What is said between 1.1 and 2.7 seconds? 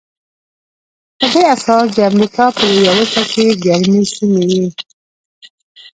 په دې اساس د امریکا په